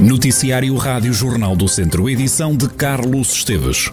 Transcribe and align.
Noticiário 0.00 0.76
Rádio 0.76 1.10
Jornal 1.10 1.56
do 1.56 1.66
Centro, 1.66 2.06
edição 2.06 2.54
de 2.54 2.68
Carlos 2.68 3.32
Esteves. 3.32 3.90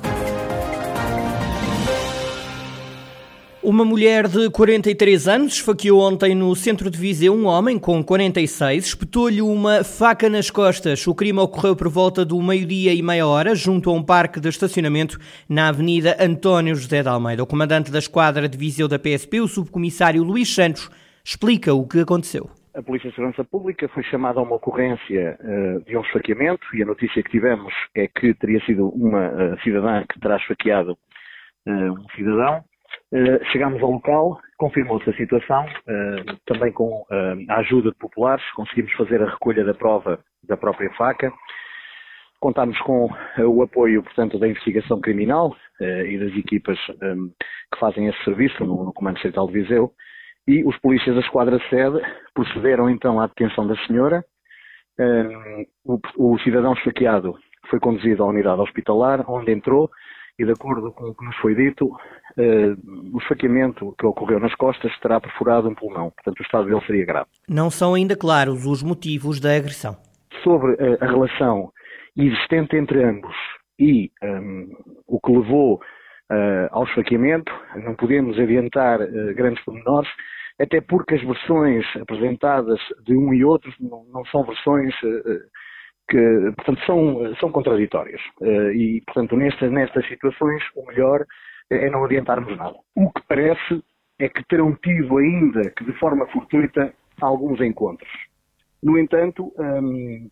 Uma 3.64 3.86
mulher 3.86 4.28
de 4.28 4.50
43 4.50 5.30
anos 5.30 5.54
esfaqueou 5.54 6.02
ontem 6.02 6.36
no 6.36 6.54
centro 6.58 6.90
de 6.92 6.98
Viseu 6.98 7.34
um 7.34 7.46
homem 7.46 7.80
com 7.80 8.04
46, 8.04 8.86
espetou-lhe 8.88 9.42
uma 9.42 9.86
faca 9.86 10.30
nas 10.30 10.50
costas. 10.50 11.08
O 11.08 11.16
crime 11.16 11.40
ocorreu 11.40 11.74
por 11.74 11.88
volta 11.88 12.26
do 12.26 12.42
meio-dia 12.42 12.94
e 12.94 13.02
meia 13.02 13.26
hora, 13.26 13.56
junto 13.56 13.90
a 13.90 13.94
um 13.94 14.04
parque 14.04 14.42
de 14.42 14.50
estacionamento 14.50 15.18
na 15.48 15.70
Avenida 15.70 16.18
António 16.20 16.76
José 16.76 17.02
de 17.02 17.08
Almeida. 17.08 17.44
O 17.44 17.48
comandante 17.48 17.90
da 17.90 18.00
esquadra 18.00 18.50
de 18.50 18.58
Viseu 18.58 18.90
da 18.90 19.00
PSP, 19.00 19.40
o 19.40 19.48
subcomissário 19.48 20.22
Luís 20.22 20.54
Santos, 20.54 20.90
explica 21.24 21.74
o 21.74 21.88
que 21.88 22.02
aconteceu 22.02 22.50
a 22.76 22.82
Polícia 22.82 23.10
de 23.10 23.16
Segurança 23.16 23.44
Pública 23.44 23.88
foi 23.90 24.04
chamada 24.04 24.40
a 24.40 24.44
uma 24.44 24.56
ocorrência 24.56 25.38
uh, 25.40 25.84
de 25.86 25.96
um 25.96 26.02
esfaqueamento 26.02 26.66
e 26.74 26.82
a 26.82 26.86
notícia 26.86 27.22
que 27.22 27.30
tivemos 27.30 27.74
é 27.96 28.08
que 28.08 28.34
teria 28.34 28.60
sido 28.66 28.90
uma 28.90 29.30
uh, 29.30 29.60
cidadã 29.62 30.04
que 30.12 30.20
terá 30.20 30.38
esfaqueado 30.38 30.98
uh, 31.68 31.72
um 31.72 32.10
cidadão. 32.16 32.64
chegámos 33.52 33.82
ao 33.84 33.92
local, 33.92 34.40
confirmou-se 34.58 35.08
a 35.08 35.14
situação, 35.14 35.66
também 36.48 36.72
com 36.72 37.06
a 37.48 37.58
ajuda 37.58 37.92
de 37.92 37.98
populares, 37.98 38.44
conseguimos 38.54 38.92
fazer 38.94 39.22
a 39.22 39.30
recolha 39.30 39.64
da 39.64 39.74
prova 39.74 40.20
da 40.44 40.58
própria 40.58 40.92
faca. 40.94 41.32
Contámos 42.40 42.80
com 42.82 43.10
o 43.40 43.62
apoio, 43.62 44.02
portanto, 44.02 44.40
da 44.40 44.48
investigação 44.48 45.00
criminal 45.00 45.56
e 45.80 46.18
das 46.18 46.36
equipas 46.36 46.78
um, 47.04 47.30
que 47.72 47.80
fazem 47.80 48.08
esse 48.08 48.24
serviço 48.24 48.66
no, 48.66 48.86
no 48.86 48.94
Comando 48.94 49.20
Central 49.20 49.48
de 49.48 49.54
Viseu 49.54 49.94
e 50.48 50.64
os 50.64 50.78
polícias 50.80 51.16
da 51.16 51.22
esquadra 51.22 51.60
sede 51.70 52.00
procederam 52.34 52.90
então 52.90 53.20
à 53.20 53.28
detenção 53.28 53.68
da 53.68 53.76
senhora. 53.86 54.24
o, 55.86 56.00
o, 56.18 56.40
cidadão 56.40 56.74
esfaqueado 56.74 57.36
foi 57.70 57.80
conduzido 57.80 58.24
à 58.24 58.28
unidade 58.28 58.62
hospitalar, 58.62 59.24
onde 59.30 59.52
entrou 59.52 59.90
e, 60.38 60.46
de 60.46 60.52
acordo 60.52 60.92
com 60.92 61.06
o 61.06 61.16
que 61.16 61.26
nos 61.26 61.36
foi 61.38 61.56
dito, 61.56 61.92
o 63.14 63.18
esfaqueamento 63.20 63.96
que 63.98 64.06
ocorreu 64.06 64.40
nas 64.40 64.54
costas 64.56 64.92
terá 65.00 65.20
perfurado 65.20 65.70
um 65.70 65.76
pulmão. 65.76 66.12
Portanto, 66.12 66.40
o 66.40 66.44
estado 66.44 66.66
dele 66.66 66.86
seria 66.86 67.06
grave. 67.06 67.30
Não 67.48 67.70
são 67.70 67.94
ainda 67.94 68.16
claros 68.16 68.66
os 68.66 68.82
motivos 68.84 69.40
da 69.40 69.56
agressão. 69.56 69.96
Sobre 70.44 70.74
uh, 70.74 70.98
a 71.00 71.06
relação 71.06 71.72
existente 72.18 72.76
entre 72.76 73.04
ambos 73.04 73.36
e 73.80 74.12
um, 74.24 74.70
o 75.08 75.20
que 75.20 75.32
levou 75.32 75.80
uh, 76.34 76.68
ao 76.72 76.84
esfaqueamento, 76.84 77.52
não 77.84 77.96
podemos 77.96 78.40
adiantar 78.40 79.02
uh, 79.02 79.36
grandes 79.36 79.64
pormenores, 79.64 80.10
até 80.60 80.82
porque 80.82 81.16
as 81.16 81.24
versões 81.24 81.86
apresentadas 81.96 82.80
de 83.06 83.16
um 83.16 83.34
e 83.34 83.44
outro 83.44 83.74
não, 83.80 84.06
não 84.12 84.26
são 84.26 84.44
versões 84.44 84.94
uh, 85.04 85.40
que, 86.10 86.52
portanto, 86.58 86.86
são, 86.86 87.36
são 87.40 87.52
contraditórias. 87.52 88.22
e, 88.76 89.02
portanto, 89.06 89.38
nestas, 89.38 89.72
nestas 89.72 90.06
situações, 90.08 90.62
o 90.76 90.86
melhor 90.88 91.26
é 91.70 91.90
não 91.90 92.04
adiantarmos 92.04 92.58
nada. 92.58 92.76
O 92.94 93.10
que 93.10 93.22
parece 93.28 93.82
é 94.20 94.28
que 94.28 94.44
terão 94.48 94.76
tido 94.76 95.18
ainda 95.18 95.70
que, 95.72 95.84
de 95.86 95.94
forma 95.94 96.28
fortuita, 96.28 96.94
alguns 97.22 97.62
encontros. 97.62 98.12
No 98.82 98.98
entanto, 98.98 99.54
um, 99.58 100.30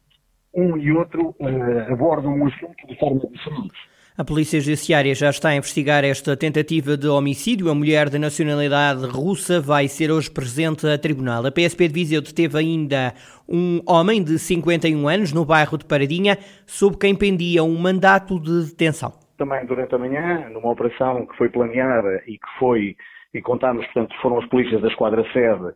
um 0.54 0.78
e 0.78 0.92
outro 0.92 1.36
uh, 1.40 1.94
abordam 1.94 2.42
o 2.42 2.48
assunto 2.48 2.88
de 2.88 3.00
forma 3.00 3.22
diferente. 3.32 3.92
A 4.18 4.26
Polícia 4.26 4.60
Judiciária 4.60 5.16
já 5.16 5.30
está 5.30 5.50
a 5.50 5.56
investigar 5.56 6.04
esta 6.04 6.36
tentativa 6.36 6.98
de 6.98 7.08
homicídio. 7.08 7.70
A 7.70 7.74
mulher 7.74 8.10
de 8.10 8.20
nacionalidade 8.20 9.06
russa 9.06 9.62
vai 9.62 9.88
ser 9.88 10.12
hoje 10.12 10.30
presente 10.30 10.86
a 10.86 10.98
tribunal. 10.98 11.46
A 11.46 11.50
PSP 11.50 11.88
de 11.88 11.94
Viseu 11.94 12.22
deteve 12.22 12.58
ainda 12.58 13.14
um 13.48 13.80
homem 13.88 14.22
de 14.22 14.38
51 14.38 15.08
anos 15.08 15.32
no 15.32 15.46
bairro 15.46 15.78
de 15.78 15.86
Paradinha, 15.86 16.38
sob 16.66 16.98
quem 16.98 17.16
pendia 17.16 17.64
um 17.64 17.80
mandato 17.80 18.38
de 18.38 18.72
detenção. 18.72 19.14
Também 19.38 19.66
durante 19.66 19.96
a 19.96 19.98
manhã, 19.98 20.50
numa 20.50 20.72
operação 20.72 21.26
que 21.26 21.38
foi 21.38 21.48
planeada 21.48 22.22
e 22.28 22.34
que 22.34 22.60
foi, 22.60 22.98
e 23.34 23.42
contámos, 23.42 23.86
portanto, 23.86 24.14
foram 24.22 24.40
os 24.40 24.46
polícias 24.48 24.82
da 24.82 24.90
esquadra 24.90 25.24
sede 25.32 25.74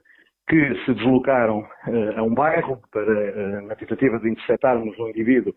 que 0.49 0.75
se 0.83 0.93
deslocaram 0.93 1.59
uh, 1.59 2.17
a 2.19 2.21
um 2.21 2.33
bairro 2.33 2.81
para, 2.91 3.01
uh, 3.01 3.65
na 3.65 3.75
tentativa 3.75 4.19
de 4.19 4.29
interceptarmos 4.29 4.99
um 4.99 5.07
indivíduo 5.07 5.55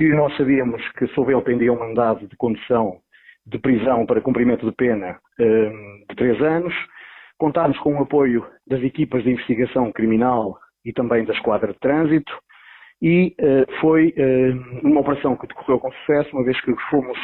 que 0.00 0.08
nós 0.14 0.34
sabíamos 0.34 0.80
que 0.92 1.06
sobre 1.08 1.34
ele 1.34 1.42
pendia 1.42 1.70
um 1.70 1.78
mandado 1.78 2.26
de 2.26 2.34
condução 2.34 3.00
de 3.44 3.58
prisão 3.58 4.06
para 4.06 4.22
cumprimento 4.22 4.64
de 4.64 4.72
pena 4.74 5.18
um, 5.38 6.04
de 6.08 6.16
três 6.16 6.40
anos. 6.40 6.72
Contámos 7.36 7.78
com 7.80 7.94
o 7.94 8.02
apoio 8.02 8.46
das 8.66 8.82
equipas 8.82 9.22
de 9.22 9.30
investigação 9.32 9.92
criminal 9.92 10.58
e 10.86 10.92
também 10.94 11.22
da 11.26 11.34
esquadra 11.34 11.74
de 11.74 11.78
trânsito 11.80 12.32
e 13.02 13.36
uh, 13.42 13.80
foi 13.82 14.14
uh, 14.16 14.88
uma 14.88 15.02
operação 15.02 15.36
que 15.36 15.46
decorreu 15.46 15.78
com 15.78 15.92
sucesso, 15.92 16.34
uma 16.34 16.44
vez 16.44 16.58
que 16.62 16.74
fomos 16.88 17.18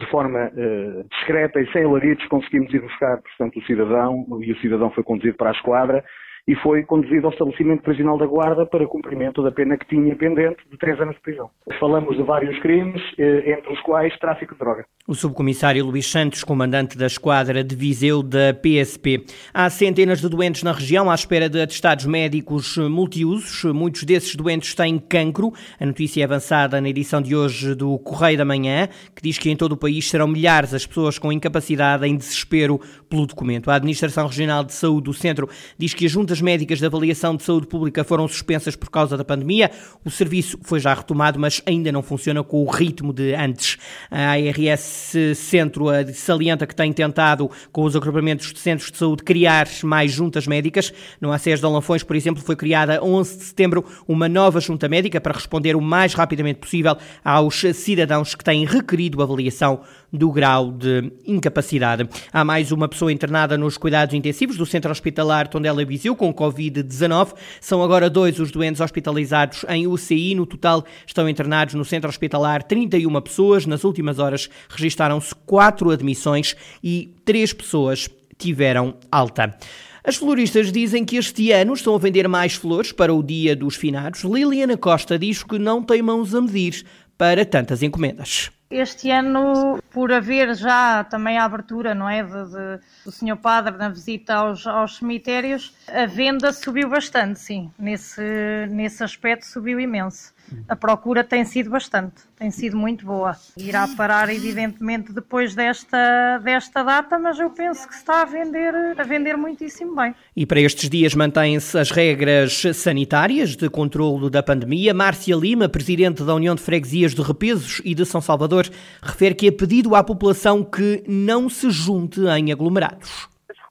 de 0.00 0.06
forma 0.10 0.46
uh, 0.46 1.08
discreta 1.10 1.60
e 1.60 1.70
sem 1.70 1.84
alaridos 1.84 2.26
conseguimos 2.26 2.74
ir 2.74 2.80
buscar, 2.80 3.22
portanto, 3.22 3.60
o 3.60 3.62
cidadão 3.62 4.26
e 4.42 4.50
o 4.50 4.58
cidadão 4.58 4.90
foi 4.90 5.04
conduzido 5.04 5.36
para 5.36 5.50
a 5.50 5.52
esquadra 5.52 6.04
e 6.48 6.54
foi 6.56 6.82
conduzido 6.82 7.26
ao 7.26 7.32
estabelecimento 7.32 7.82
prisional 7.82 8.16
da 8.16 8.26
Guarda 8.26 8.64
para 8.64 8.86
cumprimento 8.86 9.42
da 9.42 9.52
pena 9.52 9.76
que 9.76 9.86
tinha 9.86 10.16
pendente 10.16 10.56
de 10.70 10.78
três 10.78 10.98
anos 10.98 11.14
de 11.16 11.20
prisão. 11.20 11.50
Falamos 11.78 12.16
de 12.16 12.22
vários 12.22 12.58
crimes, 12.60 13.02
eh, 13.18 13.52
entre 13.52 13.70
os 13.70 13.80
quais 13.82 14.18
tráfico 14.18 14.54
de 14.54 14.58
droga. 14.58 14.86
O 15.06 15.14
subcomissário 15.14 15.84
Luís 15.84 16.06
Santos, 16.10 16.42
comandante 16.42 16.96
da 16.96 17.06
esquadra 17.06 17.62
de 17.62 17.76
Viseu 17.76 18.22
da 18.22 18.54
PSP. 18.54 19.24
Há 19.52 19.68
centenas 19.68 20.20
de 20.20 20.28
doentes 20.28 20.62
na 20.62 20.72
região 20.72 21.10
à 21.10 21.14
espera 21.14 21.50
de 21.50 21.60
atestados 21.60 22.06
médicos 22.06 22.78
multiusos. 22.78 23.64
Muitos 23.72 24.04
desses 24.04 24.34
doentes 24.34 24.74
têm 24.74 24.98
cancro. 24.98 25.52
A 25.78 25.84
notícia 25.84 26.22
é 26.22 26.24
avançada 26.24 26.80
na 26.80 26.88
edição 26.88 27.20
de 27.20 27.36
hoje 27.36 27.74
do 27.74 27.98
Correio 27.98 28.38
da 28.38 28.44
Manhã, 28.44 28.88
que 29.14 29.22
diz 29.22 29.38
que 29.38 29.50
em 29.50 29.56
todo 29.56 29.72
o 29.72 29.76
país 29.76 30.08
serão 30.08 30.26
milhares 30.26 30.72
as 30.72 30.86
pessoas 30.86 31.18
com 31.18 31.30
incapacidade 31.30 32.06
em 32.06 32.16
desespero 32.16 32.80
pelo 33.08 33.26
documento. 33.26 33.70
A 33.70 33.74
Administração 33.74 34.26
Regional 34.26 34.64
de 34.64 34.72
Saúde 34.72 35.04
do 35.04 35.14
Centro 35.14 35.48
diz 35.76 35.92
que 35.92 36.06
as 36.06 36.12
juntas 36.12 36.37
médicas 36.40 36.78
de 36.78 36.86
avaliação 36.86 37.36
de 37.36 37.42
saúde 37.42 37.66
pública 37.66 38.04
foram 38.04 38.26
suspensas 38.28 38.76
por 38.76 38.90
causa 38.90 39.16
da 39.16 39.24
pandemia. 39.24 39.70
O 40.04 40.10
serviço 40.10 40.58
foi 40.62 40.80
já 40.80 40.94
retomado, 40.94 41.38
mas 41.38 41.62
ainda 41.66 41.92
não 41.92 42.02
funciona 42.02 42.42
com 42.42 42.62
o 42.62 42.70
ritmo 42.70 43.12
de 43.12 43.34
antes. 43.34 43.78
A 44.10 44.32
ARS 44.32 45.14
Centro 45.36 45.86
salienta 46.14 46.66
que 46.66 46.74
tem 46.74 46.92
tentado, 46.92 47.50
com 47.72 47.82
os 47.82 47.94
agrupamentos 47.94 48.52
de 48.52 48.58
centros 48.58 48.90
de 48.90 48.98
saúde, 48.98 49.22
criar 49.22 49.68
mais 49.82 50.12
juntas 50.12 50.46
médicas. 50.46 50.92
No 51.20 51.32
ACES 51.32 51.60
de 51.60 51.66
Alanfões, 51.66 52.02
por 52.02 52.16
exemplo, 52.16 52.42
foi 52.42 52.56
criada 52.56 53.02
11 53.02 53.38
de 53.38 53.44
setembro 53.44 53.84
uma 54.06 54.28
nova 54.28 54.60
junta 54.60 54.88
médica 54.88 55.20
para 55.20 55.34
responder 55.34 55.76
o 55.76 55.80
mais 55.80 56.14
rapidamente 56.14 56.60
possível 56.60 56.96
aos 57.24 57.60
cidadãos 57.74 58.34
que 58.34 58.44
têm 58.44 58.64
requerido 58.64 59.22
avaliação 59.22 59.80
do 60.12 60.30
grau 60.30 60.72
de 60.72 61.12
incapacidade. 61.26 62.08
Há 62.32 62.44
mais 62.44 62.72
uma 62.72 62.88
pessoa 62.88 63.12
internada 63.12 63.58
nos 63.58 63.76
cuidados 63.76 64.14
intensivos 64.14 64.56
do 64.56 64.64
Centro 64.64 64.90
Hospitalar 64.90 65.48
Tondela 65.48 65.84
Viseu 65.84 66.16
com 66.16 66.32
Covid-19. 66.32 67.34
São 67.60 67.82
agora 67.82 68.08
dois 68.08 68.38
os 68.40 68.50
doentes 68.50 68.80
hospitalizados 68.80 69.64
em 69.68 69.86
UCI. 69.86 70.34
No 70.34 70.46
total 70.46 70.84
estão 71.06 71.28
internados 71.28 71.74
no 71.74 71.84
Centro 71.84 72.08
Hospitalar 72.08 72.62
31 72.62 73.20
pessoas. 73.20 73.66
Nas 73.66 73.84
últimas 73.84 74.18
horas 74.18 74.48
registaram-se 74.68 75.34
quatro 75.46 75.90
admissões 75.90 76.56
e 76.82 77.14
três 77.24 77.52
pessoas 77.52 78.08
tiveram 78.38 78.94
alta. 79.10 79.54
As 80.02 80.16
floristas 80.16 80.72
dizem 80.72 81.04
que 81.04 81.16
este 81.16 81.52
ano 81.52 81.74
estão 81.74 81.94
a 81.94 81.98
vender 81.98 82.26
mais 82.28 82.54
flores 82.54 82.92
para 82.92 83.12
o 83.12 83.22
Dia 83.22 83.54
dos 83.54 83.76
Finados. 83.76 84.22
Liliana 84.24 84.76
Costa 84.76 85.18
diz 85.18 85.42
que 85.42 85.58
não 85.58 85.82
tem 85.82 86.00
mãos 86.00 86.34
a 86.34 86.40
medir 86.40 86.86
para 87.18 87.44
tantas 87.44 87.82
encomendas. 87.82 88.50
Este 88.70 89.10
ano, 89.10 89.82
por 89.90 90.12
haver 90.12 90.54
já 90.54 91.02
também 91.04 91.38
a 91.38 91.44
abertura, 91.44 91.94
não 91.94 92.08
é, 92.08 92.22
de, 92.22 92.30
de, 92.30 92.80
do 93.04 93.10
Senhor 93.10 93.36
Padre 93.36 93.76
na 93.76 93.88
visita 93.88 94.34
aos, 94.34 94.66
aos 94.66 94.96
cemitérios, 94.98 95.74
a 95.88 96.04
venda 96.06 96.52
subiu 96.52 96.88
bastante, 96.88 97.38
sim. 97.40 97.72
Nesse, 97.78 98.22
nesse 98.70 99.02
aspecto 99.02 99.46
subiu 99.46 99.80
imenso 99.80 100.34
a 100.68 100.76
procura 100.76 101.24
tem 101.24 101.44
sido 101.44 101.70
bastante, 101.70 102.22
tem 102.38 102.50
sido 102.50 102.76
muito 102.76 103.04
boa. 103.04 103.36
Irá 103.56 103.88
parar, 103.96 104.28
evidentemente, 104.28 105.12
depois 105.12 105.54
desta, 105.54 106.38
desta 106.38 106.84
data, 106.84 107.18
mas 107.18 107.38
eu 107.38 107.50
penso 107.50 107.88
que 107.88 107.94
está 107.94 108.22
a 108.22 108.24
vender, 108.24 108.74
a 108.96 109.02
vender 109.02 109.36
muitíssimo 109.36 109.96
bem. 109.96 110.14
E 110.36 110.46
para 110.46 110.60
estes 110.60 110.88
dias 110.88 111.14
mantêm-se 111.14 111.76
as 111.76 111.90
regras 111.90 112.62
sanitárias 112.74 113.56
de 113.56 113.68
controlo 113.68 114.30
da 114.30 114.42
pandemia. 114.42 114.94
Márcia 114.94 115.34
Lima, 115.34 115.68
presidente 115.68 116.22
da 116.22 116.34
União 116.34 116.54
de 116.54 116.62
Freguesias 116.62 117.14
de 117.14 117.22
Repesos 117.22 117.82
e 117.84 117.94
de 117.94 118.06
São 118.06 118.20
Salvador, 118.20 118.66
refere 119.02 119.34
que 119.34 119.48
é 119.48 119.50
pedido 119.50 119.96
à 119.96 120.04
população 120.04 120.62
que 120.62 121.02
não 121.08 121.48
se 121.48 121.70
junte 121.70 122.20
em 122.20 122.52
aglomerados 122.52 123.28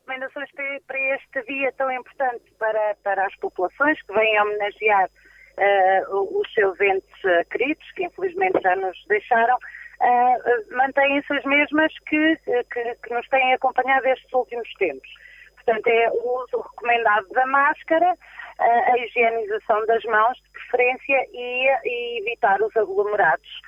recomendações 0.08 0.50
para 0.88 1.16
este 1.16 1.44
dia 1.44 1.72
tão 1.78 1.92
importante 1.92 2.44
para, 2.58 2.96
para 3.04 3.26
as 3.26 3.36
populações 3.36 4.02
que 4.02 4.14
vêm 4.14 4.42
homenagear 4.42 5.10
uh, 5.58 6.40
os 6.40 6.54
seus 6.54 6.80
entes 6.80 7.24
uh, 7.24 7.46
queridos, 7.50 7.92
que 7.94 8.06
infelizmente 8.06 8.60
já 8.62 8.76
nos 8.76 8.98
deixaram, 9.08 9.56
uh, 9.56 10.76
mantêm-se 10.76 11.34
as 11.34 11.44
mesmas 11.46 11.92
que, 12.08 12.38
que, 12.46 12.96
que, 13.04 13.14
nos 13.14 13.28
têm 13.30 13.54
acompanhado 13.54 14.08
estes 14.08 14.32
últimos 14.34 14.72
tempos. 14.76 15.10
Portanto, 15.56 15.88
é 15.88 16.10
o 16.12 16.44
uso 16.44 16.62
recomendado 16.62 17.28
da 17.30 17.46
máscara, 17.46 18.16
a 18.60 18.98
higienização 19.00 19.86
das 19.86 20.04
mãos, 20.06 20.38
de 20.38 20.50
preferência, 20.52 21.28
e, 21.34 21.68
e 21.84 22.20
evitar 22.22 22.62
os 22.62 22.76
aglomerados 22.78 23.62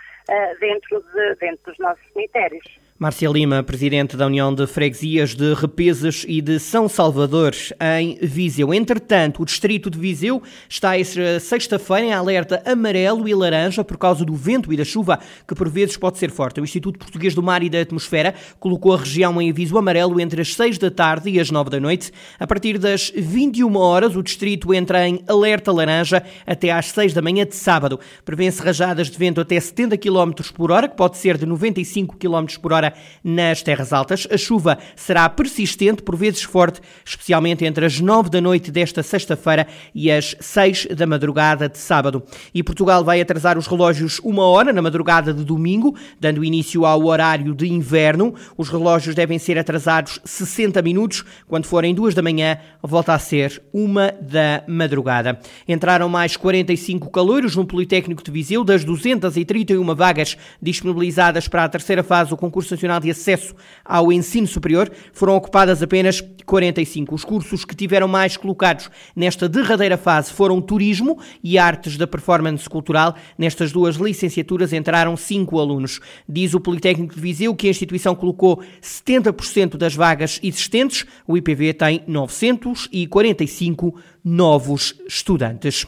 dentro, 0.62 1.04
de, 1.04 1.36
dentro 1.36 1.66
dos 1.66 1.78
nossos 1.78 2.14
cemitérios. 2.14 2.79
Márcia 3.02 3.30
Lima, 3.30 3.64
presidente 3.64 4.18
da 4.18 4.28
União 4.28 4.54
de 4.54 4.68
Freguesias 4.68 5.34
de 5.34 5.54
Represas 5.54 6.26
e 6.28 6.42
de 6.42 6.60
São 6.60 6.90
Salvador, 6.90 7.56
em 7.98 8.18
Viseu. 8.22 8.74
Entretanto, 8.74 9.42
o 9.42 9.46
distrito 9.46 9.90
de 9.90 9.98
Viseu 9.98 10.44
está 10.68 11.00
esta 11.00 11.40
sexta-feira 11.40 12.08
em 12.08 12.14
alerta 12.14 12.62
amarelo 12.66 13.26
e 13.26 13.34
laranja 13.34 13.86
por 13.86 13.98
causa 13.98 14.26
do 14.26 14.36
vento 14.36 14.74
e 14.74 14.76
da 14.76 14.84
chuva, 14.84 15.18
que 15.48 15.56
por 15.56 15.70
vezes 15.70 15.96
pode 15.96 16.18
ser 16.18 16.30
forte. 16.30 16.60
O 16.60 16.64
Instituto 16.66 17.00
Português 17.00 17.34
do 17.34 17.42
Mar 17.42 17.64
e 17.64 17.70
da 17.70 17.80
Atmosfera 17.80 18.36
colocou 18.60 18.94
a 18.94 18.98
região 18.98 19.42
em 19.42 19.50
aviso 19.50 19.78
amarelo 19.78 20.20
entre 20.20 20.42
as 20.42 20.54
6 20.54 20.78
da 20.78 20.92
tarde 20.92 21.30
e 21.30 21.40
as 21.40 21.50
9 21.50 21.70
da 21.70 21.80
noite. 21.80 22.12
A 22.38 22.46
partir 22.46 22.78
das 22.78 23.14
21 23.16 23.78
horas, 23.78 24.18
o 24.18 24.22
distrito 24.22 24.74
entra 24.74 25.08
em 25.08 25.24
alerta 25.26 25.72
laranja 25.72 26.22
até 26.46 26.70
às 26.70 26.88
6 26.88 27.14
da 27.14 27.22
manhã 27.22 27.46
de 27.46 27.56
sábado. 27.56 27.98
Prevê-se 28.26 28.62
rajadas 28.62 29.10
de 29.10 29.18
vento 29.18 29.40
até 29.40 29.58
70 29.58 29.98
km 29.98 30.34
por 30.54 30.70
hora, 30.70 30.90
que 30.90 30.98
pode 30.98 31.18
ser 31.18 31.38
de 31.38 31.46
95 31.46 32.18
km 32.18 32.46
por 32.62 32.74
hora 32.74 32.89
nas 33.24 33.62
terras 33.62 33.94
altas. 33.94 34.28
A 34.32 34.38
chuva 34.38 34.78
será 34.96 35.28
persistente, 35.30 36.02
por 36.02 36.16
vezes 36.16 36.44
forte, 36.44 36.82
especialmente 37.06 37.66
entre 37.66 37.86
as 37.86 38.00
9 38.00 38.30
da 38.30 38.42
noite 38.42 38.72
desta 38.72 39.04
sexta-feira 39.04 39.68
e 39.94 40.12
as 40.12 40.36
6 40.40 40.88
da 40.96 41.06
madrugada 41.06 41.70
de 41.70 41.78
sábado. 41.78 42.24
E 42.54 42.64
Portugal 42.64 43.04
vai 43.04 43.22
atrasar 43.22 43.58
os 43.58 43.68
relógios 43.68 44.20
uma 44.24 44.44
hora 44.44 44.74
na 44.74 44.82
madrugada 44.82 45.34
de 45.34 45.44
domingo, 45.44 45.96
dando 46.20 46.44
início 46.44 46.86
ao 46.86 47.06
horário 47.06 47.54
de 47.54 47.68
inverno. 47.68 48.34
Os 48.58 48.70
relógios 48.70 49.16
devem 49.16 49.40
ser 49.40 49.58
atrasados 49.58 50.20
60 50.24 50.82
minutos. 50.82 51.24
Quando 51.48 51.66
forem 51.66 51.94
duas 51.94 52.14
da 52.14 52.22
manhã, 52.22 52.58
volta 52.82 53.14
a 53.14 53.20
ser 53.20 53.62
uma 53.74 54.14
da 54.22 54.64
madrugada. 54.68 55.40
Entraram 55.68 56.10
mais 56.10 56.38
45 56.38 57.10
caloiros 57.10 57.56
no 57.56 57.66
Politécnico 57.66 58.24
de 58.24 58.32
Viseu, 58.32 58.64
das 58.64 58.84
231 58.84 59.84
vagas 59.96 60.38
disponibilizadas 60.62 61.48
para 61.48 61.64
a 61.64 61.70
terceira 61.70 62.04
fase 62.04 62.30
do 62.30 62.38
concurso 62.38 62.76
Nacional 62.80 63.00
de 63.02 63.12
Acesso 63.12 63.54
ao 63.84 64.12
Ensino 64.12 64.48
Superior, 64.48 64.90
foram 65.12 65.36
ocupadas 65.36 65.84
apenas 65.84 66.22
45. 66.46 67.14
Os 67.14 67.26
cursos 67.26 67.66
que 67.66 67.76
tiveram 67.76 68.08
mais 68.08 68.38
colocados 68.38 68.90
nesta 69.14 69.50
derradeira 69.50 69.98
fase 69.98 70.32
foram 70.32 70.62
Turismo 70.62 71.20
e 71.44 71.58
Artes 71.58 71.98
da 71.98 72.08
Performance 72.08 72.70
Cultural. 72.70 73.16
Nestas 73.38 73.74
duas 73.74 73.98
licenciaturas 73.98 74.72
entraram 74.72 75.18
cinco 75.18 75.60
alunos. 75.60 76.00
Diz 76.28 76.54
o 76.54 76.60
Politécnico 76.60 77.16
de 77.16 77.22
Viseu 77.22 77.54
que 77.54 77.68
a 77.68 77.72
instituição 77.72 78.16
colocou 78.16 78.64
70% 78.82 79.76
das 79.76 79.94
vagas 79.94 80.40
existentes. 80.42 81.06
O 81.28 81.38
IPV 81.38 81.74
tem 81.74 82.02
945 82.08 83.96
novos 84.24 84.96
estudantes. 85.06 85.86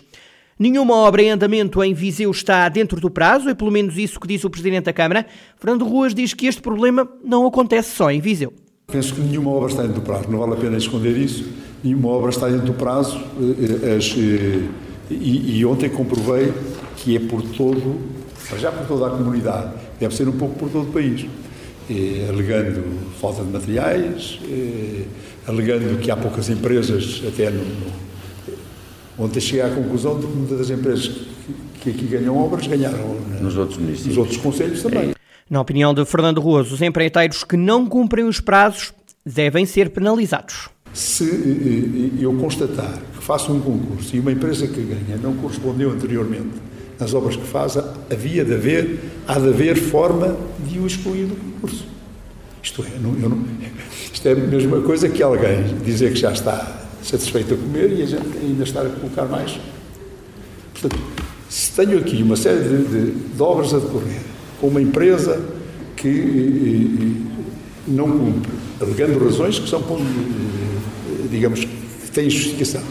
Nenhuma 0.61 0.93
obra 0.93 1.23
em 1.23 1.31
andamento 1.31 1.83
em 1.83 1.91
Viseu 1.91 2.29
está 2.29 2.69
dentro 2.69 3.01
do 3.01 3.09
prazo, 3.09 3.49
é 3.49 3.53
pelo 3.55 3.71
menos 3.71 3.97
isso 3.97 4.19
que 4.19 4.27
diz 4.27 4.43
o 4.43 4.49
Presidente 4.51 4.83
da 4.83 4.93
Câmara. 4.93 5.25
Fernando 5.57 5.83
Ruas 5.83 6.13
diz 6.13 6.35
que 6.35 6.45
este 6.45 6.61
problema 6.61 7.09
não 7.25 7.47
acontece 7.47 7.95
só 7.95 8.11
em 8.11 8.21
Viseu. 8.21 8.53
Penso 8.85 9.15
que 9.15 9.21
nenhuma 9.21 9.49
obra 9.49 9.71
está 9.71 9.81
dentro 9.81 10.01
do 10.01 10.05
prazo, 10.05 10.29
não 10.29 10.37
vale 10.37 10.53
a 10.53 10.57
pena 10.57 10.77
esconder 10.77 11.17
isso. 11.17 11.49
Nenhuma 11.83 12.09
obra 12.09 12.29
está 12.29 12.47
dentro 12.47 12.67
do 12.67 12.73
prazo. 12.75 13.19
Eh, 13.39 13.95
as, 13.95 14.15
eh, 14.15 14.69
e, 15.09 15.57
e 15.57 15.65
ontem 15.65 15.89
comprovei 15.89 16.53
que 16.97 17.15
é 17.15 17.19
por 17.19 17.41
todo, 17.41 17.99
já 18.59 18.71
por 18.71 18.85
toda 18.85 19.07
a 19.07 19.09
comunidade, 19.09 19.73
deve 19.99 20.15
ser 20.15 20.27
um 20.27 20.37
pouco 20.37 20.59
por 20.59 20.69
todo 20.69 20.89
o 20.89 20.93
país. 20.93 21.25
Eh, 21.89 22.27
alegando 22.29 22.83
falta 23.19 23.43
de 23.43 23.49
materiais, 23.49 24.39
alegando 25.47 25.97
que 25.97 26.11
há 26.11 26.15
poucas 26.15 26.49
empresas, 26.49 27.23
até 27.27 27.49
no, 27.49 27.63
Ontem 29.17 29.39
cheguei 29.39 29.61
à 29.61 29.69
conclusão 29.69 30.19
de 30.19 30.27
que 30.27 30.33
muitas 30.33 30.57
das 30.57 30.69
empresas 30.69 31.11
que 31.81 31.89
aqui 31.89 32.05
ganham 32.05 32.37
obras 32.37 32.67
ganharam 32.67 33.15
nos 33.41 33.57
outros 33.57 33.77
municípios. 33.77 34.07
Nos 34.15 34.17
outros 34.17 34.37
conselhos 34.37 34.81
também. 34.81 35.11
Na 35.49 35.59
opinião 35.59 35.93
de 35.93 36.05
Fernando 36.05 36.39
Ruas, 36.39 36.71
os 36.71 36.81
empreiteiros 36.81 37.43
que 37.43 37.57
não 37.57 37.85
cumprem 37.85 38.25
os 38.25 38.39
prazos 38.39 38.93
devem 39.25 39.65
ser 39.65 39.89
penalizados. 39.89 40.69
Se 40.93 41.23
eh, 41.23 42.19
eh, 42.19 42.23
eu 42.23 42.33
constatar 42.35 42.99
que 43.17 43.23
faço 43.23 43.51
um 43.51 43.59
concurso 43.59 44.15
e 44.15 44.19
uma 44.19 44.31
empresa 44.31 44.67
que 44.67 44.81
ganha 44.81 45.17
não 45.21 45.33
correspondeu 45.35 45.91
anteriormente 45.91 46.71
nas 46.99 47.13
obras 47.13 47.35
que 47.35 47.47
faz, 47.47 47.77
havia 47.77 48.45
de 48.45 48.53
haver, 48.53 48.99
há 49.27 49.39
de 49.39 49.47
haver 49.47 49.75
forma 49.75 50.37
de 50.67 50.79
o 50.79 50.85
excluir 50.85 51.25
do 51.25 51.35
concurso. 51.35 51.85
Isto 52.61 52.83
é, 52.83 52.99
não, 52.99 53.11
não, 53.11 53.45
isto 54.13 54.27
é 54.27 54.33
a 54.33 54.35
mesma 54.35 54.81
coisa 54.81 55.09
que 55.09 55.23
alguém 55.23 55.63
dizer 55.83 56.13
que 56.13 56.19
já 56.19 56.31
está 56.31 56.80
satisfeito 57.03 57.53
a 57.53 57.57
comer 57.57 57.91
e 57.91 58.03
a 58.03 58.05
gente 58.05 58.37
ainda 58.41 58.63
estar 58.63 58.85
a 58.85 58.89
colocar 58.89 59.25
mais. 59.25 59.59
Portanto, 60.73 61.01
se 61.49 61.71
tenho 61.71 61.97
aqui 61.97 62.21
uma 62.23 62.35
série 62.35 62.61
de, 62.61 62.83
de, 62.83 63.11
de 63.11 63.41
obras 63.41 63.73
a 63.73 63.79
decorrer 63.79 64.21
com 64.59 64.67
uma 64.67 64.81
empresa 64.81 65.41
que 65.95 66.07
e, 66.07 66.11
e, 67.87 67.91
não 67.91 68.09
cumpre, 68.09 68.51
alegando 68.79 69.23
razões 69.23 69.59
que 69.59 69.69
são, 69.69 69.81
digamos, 71.29 71.65
que 71.65 72.11
têm 72.13 72.29
justificação, 72.29 72.81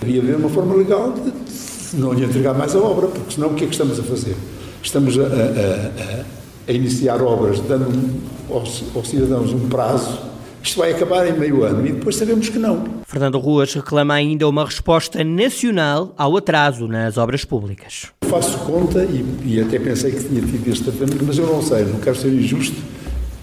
havia 0.00 0.20
de 0.20 0.26
haver 0.28 0.36
uma 0.36 0.48
forma 0.48 0.74
legal 0.74 1.12
de 1.12 1.96
não 1.96 2.12
lhe 2.12 2.24
entregar 2.24 2.54
mais 2.54 2.74
a 2.74 2.78
obra, 2.78 3.08
porque 3.08 3.34
senão 3.34 3.48
o 3.48 3.54
que 3.54 3.64
é 3.64 3.66
que 3.66 3.72
estamos 3.72 3.98
a 3.98 4.02
fazer? 4.02 4.36
Estamos 4.82 5.18
a, 5.18 5.22
a, 5.22 5.26
a, 5.26 6.24
a 6.68 6.72
iniciar 6.72 7.20
obras 7.20 7.60
dando 7.60 8.20
aos, 8.48 8.84
aos 8.94 9.08
cidadãos 9.08 9.52
um 9.52 9.68
prazo 9.68 10.30
isto 10.62 10.78
vai 10.78 10.92
acabar 10.92 11.26
em 11.26 11.38
meio 11.38 11.64
ano 11.64 11.86
e 11.86 11.92
depois 11.92 12.16
sabemos 12.16 12.48
que 12.48 12.58
não. 12.58 12.99
Fernando 13.10 13.40
Ruas 13.40 13.74
reclama 13.74 14.14
ainda 14.14 14.48
uma 14.48 14.64
resposta 14.64 15.24
nacional 15.24 16.14
ao 16.16 16.36
atraso 16.36 16.86
nas 16.86 17.18
obras 17.18 17.44
públicas. 17.44 18.06
Faço 18.22 18.56
conta 18.58 19.02
e, 19.02 19.24
e 19.44 19.60
até 19.60 19.80
pensei 19.80 20.12
que 20.12 20.28
tinha 20.28 20.40
tido 20.40 20.68
este 20.68 20.84
tratamento, 20.84 21.24
mas 21.26 21.36
eu 21.36 21.44
não 21.44 21.60
sei, 21.60 21.86
não 21.86 21.98
quero 21.98 22.14
ser 22.14 22.28
injusto. 22.28 22.76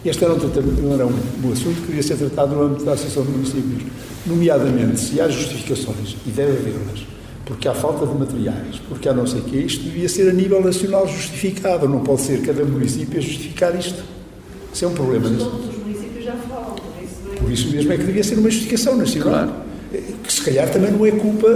Este 0.05 0.23
era 0.23 0.33
um, 0.35 0.39
tratamento, 0.39 0.81
não 0.81 0.93
era 0.93 1.05
um, 1.05 1.13
um 1.43 1.51
assunto 1.51 1.81
que 1.81 1.87
devia 1.87 2.01
ser 2.01 2.15
tratado 2.15 2.55
no 2.55 2.61
âmbito 2.61 2.85
da 2.85 2.93
Associação 2.93 3.25
de 3.25 3.31
Municípios. 3.31 3.83
Nomeadamente, 4.25 5.01
se 5.01 5.19
há 5.19 5.27
justificações, 5.27 6.15
e 6.25 6.29
deve 6.29 6.59
havê-las, 6.59 7.05
porque 7.45 7.67
há 7.67 7.73
falta 7.73 8.07
de 8.07 8.17
materiais, 8.17 8.81
porque 8.87 9.09
há 9.09 9.13
não 9.13 9.27
sei 9.27 9.41
o 9.41 9.43
quê, 9.43 9.57
isto 9.57 9.83
devia 9.83 10.07
ser 10.07 10.29
a 10.29 10.33
nível 10.33 10.63
nacional 10.63 11.05
justificado. 11.05 11.89
Não 11.89 11.99
pode 11.99 12.21
ser 12.21 12.41
cada 12.41 12.63
município 12.63 13.19
a 13.19 13.21
justificar 13.21 13.77
isto. 13.77 14.01
Isso 14.73 14.85
é 14.85 14.87
um 14.87 14.93
problema. 14.93 15.27
Todos 15.27 15.67
os 15.67 15.77
municípios 15.77 16.23
já 16.23 16.37
falam. 16.37 16.96
Por 17.39 17.51
isso 17.51 17.69
mesmo 17.71 17.91
é 17.93 17.97
que 17.97 18.03
devia 18.03 18.23
ser 18.23 18.37
uma 18.37 18.49
justificação 18.49 18.95
nacional. 18.95 19.31
Claro. 19.31 19.67
Que 20.23 20.33
se 20.33 20.41
calhar 20.41 20.69
também 20.69 20.91
não 20.91 21.05
é 21.05 21.11
culpa 21.11 21.47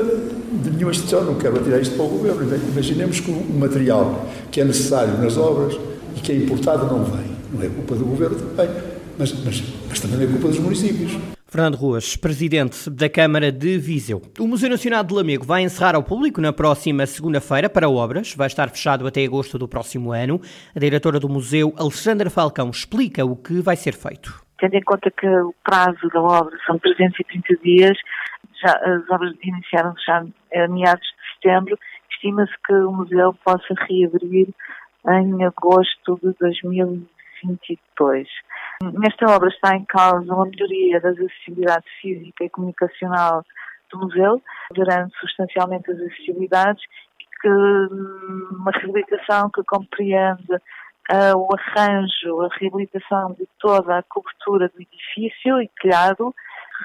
de 0.51 0.69
nenhuma 0.69 0.92
instituição, 0.92 1.24
não 1.24 1.36
quero 1.36 1.57
atirar 1.60 1.81
isto 1.81 1.95
para 1.95 2.06
o 2.06 2.10
governo. 2.10 2.56
Imaginemos 2.72 3.19
que 3.19 3.31
o 3.31 3.54
material 3.54 4.28
que 4.52 4.61
é 4.61 4.66
necessário 4.66 5.18
nas 5.18 5.38
obras 5.38 5.78
e 6.16 6.19
que 6.19 6.31
é 6.31 6.35
importado 6.35 6.85
não 6.85 7.04
vem. 7.04 7.31
Não 7.54 7.61
é 7.64 7.68
culpa 7.68 7.95
do 7.95 8.06
governo 8.06 8.38
também, 8.38 8.69
mas, 9.18 9.33
mas, 9.44 9.64
mas 9.90 10.00
também 10.00 10.23
é 10.23 10.28
culpa 10.28 10.47
dos 10.47 10.59
municípios. 10.59 11.18
Fernando 11.47 11.76
Ruas, 11.76 12.16
presidente 12.16 12.90
da 12.90 13.09
Câmara 13.09 13.52
de 13.52 13.78
Viseu. 13.78 14.21
O 14.40 14.47
Museu 14.47 14.69
Nacional 14.69 15.04
de 15.04 15.14
Lamego 15.14 15.45
vai 15.45 15.64
encerrar 15.64 15.95
ao 15.95 16.04
público 16.04 16.40
na 16.40 16.54
próxima 16.54 17.06
segunda-feira 17.06 17.69
para 17.69 17.90
obras. 17.90 18.33
Vai 18.33 18.47
estar 18.47 18.69
fechado 18.69 19.06
até 19.06 19.26
agosto 19.26 19.59
do 19.59 19.68
próximo 19.68 20.14
ano. 20.14 20.40
A 20.73 20.80
diretora 20.80 21.19
do 21.19 21.28
museu, 21.28 21.73
Alexandra 21.76 22.30
Falcão, 22.30 22.69
explica 22.69 23.26
o 23.26 23.35
que 23.35 23.59
vai 23.59 23.76
ser 23.76 23.94
feito 23.94 24.33
tendo 24.61 24.75
em 24.75 24.81
conta 24.83 25.09
que 25.09 25.27
o 25.27 25.53
prazo 25.63 26.07
da 26.13 26.21
obra 26.21 26.56
são 26.68 26.77
330 26.77 27.56
dias, 27.63 27.97
já, 28.63 28.71
as 28.73 29.09
obras 29.09 29.35
iniciaram 29.41 29.95
já 30.06 30.23
a 30.53 30.68
meados 30.68 31.01
de 31.01 31.33
setembro, 31.33 31.77
estima-se 32.11 32.53
que 32.65 32.73
o 32.73 32.91
museu 32.91 33.33
possa 33.44 33.73
reabrir 33.89 34.47
em 35.07 35.44
agosto 35.44 36.19
de 36.21 36.31
2022. 36.39 38.27
Nesta 38.83 39.35
obra 39.35 39.49
está 39.49 39.75
em 39.75 39.83
causa 39.85 40.31
uma 40.31 40.45
melhoria 40.45 41.01
das 41.01 41.18
acessibilidade 41.18 41.85
física 41.99 42.45
e 42.45 42.49
comunicacional 42.49 43.44
do 43.91 43.99
museu, 43.99 44.39
garante 44.75 45.18
substancialmente 45.19 45.89
as 45.89 45.97
acessibilidades 45.97 46.83
que 47.41 47.49
uma 47.49 48.71
reabilitação 48.71 49.49
que 49.49 49.63
compreende 49.63 50.61
uh, 51.11 51.37
o 51.37 51.47
arranjo, 51.56 52.41
a 52.41 52.49
reabilitação 52.59 53.33
de 53.33 53.47
toda 53.59 53.97
a 53.97 54.03
cobertura 54.03 54.69
do 54.69 54.81
edifício 54.81 55.61
e 55.61 55.69
telhado, 55.81 56.33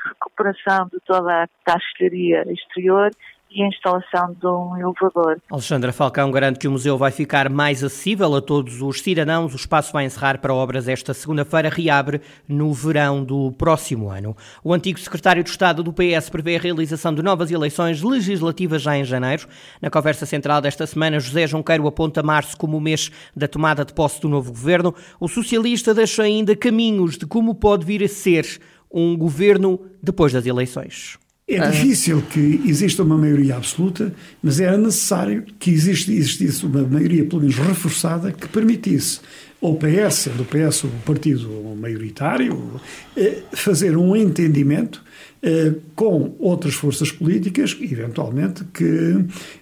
recuperação 0.04 0.88
de 0.88 1.00
toda 1.00 1.45
a 1.45 1.49
taxaria 1.64 2.42
exterior 2.52 3.11
e 3.50 3.62
a 3.62 3.69
instalação 3.69 4.35
de 4.38 4.47
um 4.47 4.76
elevador. 4.76 5.41
Alexandra 5.50 5.93
Falcão 5.93 6.31
garante 6.31 6.59
que 6.59 6.69
o 6.69 6.71
museu 6.71 6.99
vai 6.99 7.11
ficar 7.11 7.49
mais 7.49 7.83
acessível 7.83 8.35
a 8.35 8.43
todos 8.43 8.83
os 8.83 9.00
cidadãos. 9.00 9.53
O 9.53 9.57
espaço 9.57 9.93
vai 9.93 10.05
encerrar 10.05 10.38
para 10.38 10.53
obras 10.53 10.88
esta 10.88 11.15
segunda-feira, 11.15 11.69
reabre 11.69 12.21
no 12.49 12.73
verão 12.73 13.25
do 13.25 13.53
próximo 13.53 14.11
ano. 14.11 14.37
O 14.62 14.75
antigo 14.75 14.99
secretário 14.99 15.43
de 15.43 15.50
Estado 15.50 15.83
do 15.83 15.93
PS 15.93 16.29
prevê 16.31 16.57
a 16.57 16.61
realização 16.61 17.15
de 17.15 17.23
novas 17.23 17.50
eleições 17.50 18.03
legislativas 18.03 18.83
já 18.83 18.97
em 18.97 19.05
janeiro. 19.05 19.47
Na 19.81 19.91
conversa 19.91 20.26
central 20.26 20.61
desta 20.61 20.87
semana, 20.87 21.21
José 21.21 21.47
Junqueiro 21.47 21.87
aponta 21.87 22.23
março 22.23 22.57
como 22.57 22.76
o 22.76 22.81
mês 22.81 23.11
da 23.35 23.49
tomada 23.49 23.85
de 23.85 23.95
posse 23.95 24.21
do 24.21 24.29
novo 24.29 24.50
governo. 24.50 24.95
O 25.21 25.29
socialista 25.29 25.95
deixa 25.95 26.23
ainda 26.23 26.57
caminhos 26.57 27.17
de 27.17 27.26
como 27.26 27.55
pode 27.55 27.85
vir 27.85 28.03
a 28.03 28.09
ser 28.09 28.61
um 28.91 29.17
governo 29.17 29.81
depois 30.03 30.33
das 30.33 30.47
eleições. 30.47 31.19
É 31.49 31.71
difícil 31.71 32.23
que 32.23 32.61
exista 32.65 33.05
uma 33.05 33.17
maioria 33.17 33.57
absoluta, 33.57 34.12
mas 34.43 34.59
era 34.59 34.76
necessário 34.76 35.45
que 35.61 35.71
existisse 35.71 36.67
uma 36.67 36.83
maioria, 36.83 37.25
pelo 37.25 37.43
menos 37.43 37.55
reforçada, 37.55 38.33
que 38.33 38.49
permitisse 38.49 39.21
ao 39.62 39.76
PS, 39.76 40.15
sendo 40.15 40.43
o 40.43 40.45
PS 40.45 40.83
o 40.85 40.88
partido 41.05 41.49
maioritário, 41.81 42.81
eh, 43.17 43.43
fazer 43.53 43.97
um 43.97 44.17
entendimento 44.17 45.00
eh, 45.41 45.73
com 45.95 46.35
outras 46.41 46.75
forças 46.75 47.12
políticas, 47.12 47.76
eventualmente, 47.81 48.65
que 48.75 49.15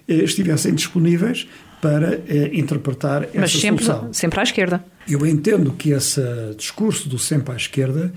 eh, 0.07 0.15
estivessem 0.23 0.73
disponíveis 0.73 1.47
para 1.81 2.19
interpretar 2.51 3.25
essa 3.25 3.41
Mas 3.41 3.51
sempre, 3.51 3.85
solução. 3.85 4.11
sempre 4.11 4.39
à 4.39 4.43
esquerda. 4.43 4.83
Eu 5.07 5.23
entendo 5.23 5.71
que 5.71 5.91
esse 5.91 6.19
discurso 6.57 7.07
do 7.07 7.19
sempre 7.19 7.53
à 7.53 7.55
esquerda 7.55 8.11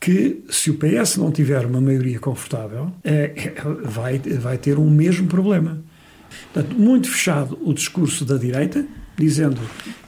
que 0.00 0.42
se 0.48 0.70
o 0.70 0.78
PS 0.78 1.18
não 1.18 1.30
tiver 1.30 1.66
uma 1.66 1.80
maioria 1.80 2.18
confortável, 2.18 2.90
é, 3.04 3.52
vai, 3.84 4.18
vai 4.18 4.56
ter 4.56 4.78
o 4.78 4.82
um 4.82 4.90
mesmo 4.90 5.28
problema. 5.28 5.82
Portanto, 6.52 6.74
muito 6.74 7.10
fechado 7.10 7.58
o 7.62 7.74
discurso 7.74 8.24
da 8.24 8.38
direita, 8.38 8.86
dizendo 9.16 9.60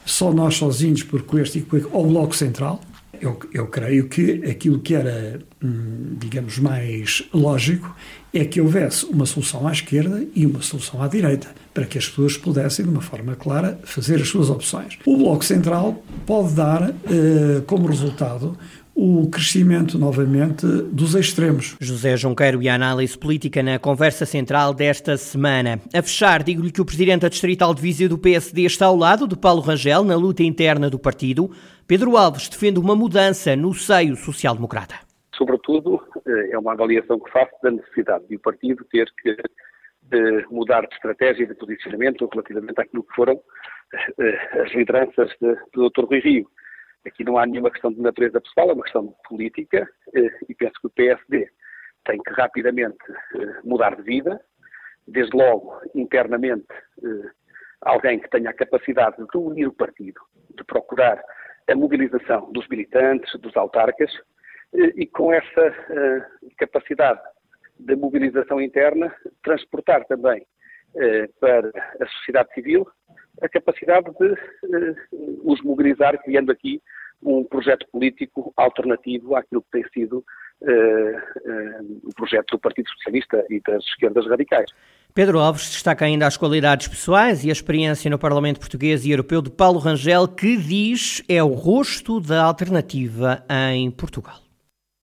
só 0.03 0.33
nós 0.33 0.55
sozinhos, 0.55 1.03
porque 1.03 1.37
este 1.37 1.59
e 1.59 1.65
o 1.91 2.03
Bloco 2.05 2.35
Central. 2.35 2.81
Eu, 3.21 3.39
eu 3.53 3.67
creio 3.67 4.09
que 4.09 4.43
aquilo 4.43 4.79
que 4.79 4.95
era, 4.95 5.39
hum, 5.63 6.15
digamos, 6.19 6.57
mais 6.57 7.23
lógico 7.33 7.95
é 8.33 8.43
que 8.43 8.59
houvesse 8.59 9.05
uma 9.05 9.25
solução 9.25 9.65
à 9.65 9.71
esquerda 9.71 10.25
e 10.35 10.45
uma 10.45 10.61
solução 10.61 11.01
à 11.01 11.07
direita, 11.07 11.47
para 11.73 11.85
que 11.85 11.97
as 11.97 12.09
pessoas 12.09 12.35
pudessem, 12.35 12.83
de 12.83 12.91
uma 12.91 12.99
forma 12.99 13.35
clara, 13.35 13.79
fazer 13.83 14.15
as 14.15 14.27
suas 14.27 14.49
opções. 14.49 14.97
O 15.05 15.15
Bloco 15.15 15.45
Central 15.45 16.03
pode 16.25 16.53
dar 16.53 16.89
eh, 16.89 17.61
como 17.65 17.87
resultado 17.87 18.57
o 18.95 19.27
crescimento 19.29 19.97
novamente 19.97 20.65
dos 20.65 21.15
extremos. 21.15 21.75
José 21.79 22.15
Junqueiro 22.15 22.61
e 22.61 22.69
a 22.69 22.75
análise 22.75 23.17
política 23.17 23.63
na 23.63 23.79
conversa 23.79 24.25
central 24.25 24.73
desta 24.73 25.17
semana. 25.17 25.79
A 25.93 26.01
fechar, 26.01 26.43
digo-lhe 26.43 26.71
que 26.71 26.81
o 26.81 26.85
presidente 26.85 27.21
da 27.21 27.29
Distrital 27.29 27.73
de 27.73 27.81
Viseu 27.81 28.07
do 28.07 28.17
PSD 28.17 28.63
está 28.63 28.85
ao 28.85 28.95
lado 28.95 29.27
de 29.27 29.35
Paulo 29.35 29.61
Rangel 29.61 30.03
na 30.03 30.15
luta 30.15 30.43
interna 30.43 30.89
do 30.89 30.99
partido. 30.99 31.49
Pedro 31.87 32.15
Alves 32.15 32.47
defende 32.47 32.79
uma 32.79 32.95
mudança 32.95 33.55
no 33.55 33.73
seio 33.73 34.15
social-democrata. 34.15 34.95
Sobretudo, 35.35 35.99
eh, 36.27 36.51
é 36.51 36.59
uma 36.59 36.73
avaliação 36.73 37.19
que 37.19 37.31
faço 37.31 37.51
da 37.63 37.71
necessidade 37.71 38.27
de 38.27 38.35
o 38.35 38.39
partido 38.39 38.85
ter 38.91 39.11
que 39.21 39.31
eh, 39.31 40.45
mudar 40.51 40.81
de 40.81 40.93
estratégia 40.93 41.43
e 41.43 41.47
de 41.47 41.55
posicionamento 41.55 42.29
relativamente 42.31 42.79
àquilo 42.79 43.03
que 43.03 43.15
foram 43.15 43.39
eh, 44.19 44.61
as 44.61 44.71
lideranças 44.73 45.31
do 45.73 45.89
Dr. 45.89 46.05
Rui 46.05 46.19
Rio 46.19 46.47
Aqui 47.05 47.23
não 47.23 47.37
há 47.37 47.45
nenhuma 47.45 47.69
questão 47.69 47.91
de 47.91 48.01
natureza 48.01 48.39
pessoal, 48.39 48.69
é 48.69 48.73
uma 48.73 48.83
questão 48.83 49.13
política 49.27 49.87
eh, 50.15 50.39
e 50.47 50.55
penso 50.55 50.73
que 50.79 50.87
o 50.87 50.91
PSD 50.91 51.49
tem 52.05 52.17
que 52.21 52.33
rapidamente 52.33 52.97
eh, 53.35 53.59
mudar 53.63 53.95
de 53.95 54.03
vida, 54.03 54.39
desde 55.05 55.35
logo 55.35 55.81
internamente 55.93 56.65
eh, 57.03 57.29
alguém 57.81 58.19
que 58.19 58.29
tenha 58.29 58.49
a 58.49 58.53
capacidade 58.53 59.17
de 59.17 59.37
unir 59.37 59.67
o 59.67 59.73
partido, 59.73 60.21
de 60.55 60.63
procurar 60.63 61.21
a 61.69 61.75
mobilização 61.75 62.49
dos 62.53 62.67
militantes, 62.69 63.37
dos 63.39 63.55
autarcas 63.57 64.11
e 64.73 65.05
com 65.05 65.31
essa 65.31 66.29
capacidade 66.57 67.21
de 67.79 67.95
mobilização 67.95 68.59
interna 68.59 69.13
transportar 69.43 70.03
também 70.05 70.45
para 71.39 71.69
a 72.01 72.07
sociedade 72.07 72.53
civil 72.53 72.85
a 73.43 73.49
capacidade 73.49 74.05
de 74.19 74.95
os 75.43 75.61
mobilizar, 75.61 76.17
criando 76.23 76.51
aqui 76.51 76.81
um 77.21 77.43
projeto 77.43 77.85
político 77.91 78.53
alternativo 78.57 79.35
àquilo 79.35 79.61
que 79.61 79.71
tem 79.71 79.83
sido 79.93 80.23
uh, 80.61 80.65
uh, 80.65 82.01
o 82.03 82.15
projeto 82.15 82.51
do 82.51 82.59
Partido 82.59 82.89
Socialista 82.89 83.45
e 83.49 83.61
das 83.61 83.83
esquerdas 83.85 84.27
radicais. 84.27 84.69
Pedro 85.13 85.39
Alves 85.39 85.69
destaca 85.69 86.05
ainda 86.05 86.25
as 86.25 86.35
qualidades 86.35 86.87
pessoais 86.87 87.45
e 87.45 87.49
a 87.49 87.53
experiência 87.53 88.09
no 88.09 88.17
Parlamento 88.17 88.59
Português 88.59 89.05
e 89.05 89.11
Europeu 89.11 89.41
de 89.41 89.51
Paulo 89.51 89.79
Rangel, 89.79 90.27
que 90.27 90.57
diz 90.57 91.23
é 91.29 91.41
o 91.43 91.53
rosto 91.53 92.19
da 92.19 92.43
alternativa 92.43 93.45
em 93.49 93.91
Portugal. 93.91 94.42